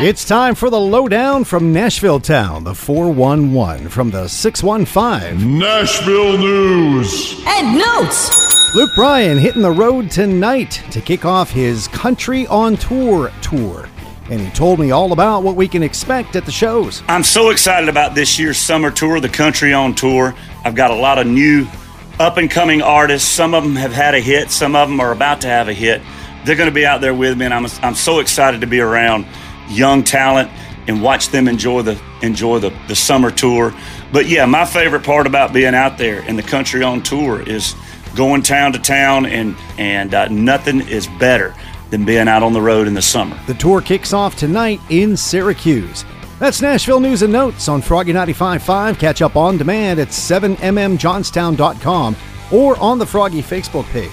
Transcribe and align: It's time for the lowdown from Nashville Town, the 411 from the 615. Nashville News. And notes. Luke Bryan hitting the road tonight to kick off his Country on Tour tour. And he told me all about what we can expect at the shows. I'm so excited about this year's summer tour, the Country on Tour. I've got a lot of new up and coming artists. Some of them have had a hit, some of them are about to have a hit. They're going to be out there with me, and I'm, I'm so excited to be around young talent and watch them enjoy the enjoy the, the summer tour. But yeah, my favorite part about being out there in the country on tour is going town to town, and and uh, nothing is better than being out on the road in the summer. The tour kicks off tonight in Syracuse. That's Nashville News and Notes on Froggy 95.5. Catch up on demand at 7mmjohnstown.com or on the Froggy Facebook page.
It's 0.00 0.24
time 0.24 0.54
for 0.54 0.70
the 0.70 0.78
lowdown 0.78 1.42
from 1.42 1.72
Nashville 1.72 2.20
Town, 2.20 2.62
the 2.62 2.72
411 2.72 3.88
from 3.88 4.12
the 4.12 4.28
615. 4.28 5.58
Nashville 5.58 6.38
News. 6.38 7.42
And 7.44 7.76
notes. 7.76 8.76
Luke 8.76 8.92
Bryan 8.94 9.38
hitting 9.38 9.62
the 9.62 9.72
road 9.72 10.08
tonight 10.08 10.84
to 10.92 11.00
kick 11.00 11.24
off 11.24 11.50
his 11.50 11.88
Country 11.88 12.46
on 12.46 12.76
Tour 12.76 13.32
tour. 13.42 13.88
And 14.30 14.40
he 14.40 14.48
told 14.50 14.78
me 14.78 14.92
all 14.92 15.10
about 15.10 15.42
what 15.42 15.56
we 15.56 15.66
can 15.66 15.82
expect 15.82 16.36
at 16.36 16.44
the 16.44 16.52
shows. 16.52 17.02
I'm 17.08 17.24
so 17.24 17.50
excited 17.50 17.88
about 17.88 18.14
this 18.14 18.38
year's 18.38 18.56
summer 18.56 18.92
tour, 18.92 19.18
the 19.18 19.28
Country 19.28 19.72
on 19.72 19.96
Tour. 19.96 20.32
I've 20.64 20.76
got 20.76 20.92
a 20.92 20.96
lot 20.96 21.18
of 21.18 21.26
new 21.26 21.66
up 22.20 22.36
and 22.36 22.48
coming 22.48 22.82
artists. 22.82 23.28
Some 23.28 23.52
of 23.52 23.64
them 23.64 23.74
have 23.74 23.92
had 23.92 24.14
a 24.14 24.20
hit, 24.20 24.52
some 24.52 24.76
of 24.76 24.88
them 24.88 25.00
are 25.00 25.10
about 25.10 25.40
to 25.40 25.48
have 25.48 25.66
a 25.66 25.74
hit. 25.74 26.00
They're 26.44 26.54
going 26.54 26.70
to 26.70 26.74
be 26.74 26.86
out 26.86 27.00
there 27.00 27.14
with 27.14 27.36
me, 27.36 27.46
and 27.46 27.52
I'm, 27.52 27.66
I'm 27.82 27.96
so 27.96 28.20
excited 28.20 28.60
to 28.60 28.68
be 28.68 28.78
around 28.78 29.26
young 29.70 30.04
talent 30.04 30.50
and 30.86 31.02
watch 31.02 31.28
them 31.28 31.48
enjoy 31.48 31.82
the 31.82 32.00
enjoy 32.22 32.58
the, 32.58 32.70
the 32.88 32.96
summer 32.96 33.30
tour. 33.30 33.74
But 34.12 34.26
yeah, 34.26 34.46
my 34.46 34.64
favorite 34.64 35.04
part 35.04 35.26
about 35.26 35.52
being 35.52 35.74
out 35.74 35.98
there 35.98 36.26
in 36.26 36.36
the 36.36 36.42
country 36.42 36.82
on 36.82 37.02
tour 37.02 37.42
is 37.42 37.74
going 38.16 38.42
town 38.42 38.72
to 38.72 38.78
town, 38.78 39.26
and 39.26 39.54
and 39.78 40.14
uh, 40.14 40.28
nothing 40.28 40.80
is 40.88 41.06
better 41.18 41.54
than 41.90 42.04
being 42.04 42.28
out 42.28 42.42
on 42.42 42.52
the 42.52 42.60
road 42.60 42.86
in 42.86 42.92
the 42.94 43.02
summer. 43.02 43.38
The 43.46 43.54
tour 43.54 43.80
kicks 43.80 44.12
off 44.12 44.36
tonight 44.36 44.80
in 44.90 45.16
Syracuse. 45.16 46.04
That's 46.38 46.62
Nashville 46.62 47.00
News 47.00 47.22
and 47.22 47.32
Notes 47.32 47.68
on 47.68 47.82
Froggy 47.82 48.12
95.5. 48.12 48.98
Catch 48.98 49.22
up 49.22 49.36
on 49.36 49.56
demand 49.56 49.98
at 49.98 50.08
7mmjohnstown.com 50.08 52.16
or 52.52 52.78
on 52.78 52.98
the 52.98 53.06
Froggy 53.06 53.42
Facebook 53.42 53.86
page. 53.86 54.12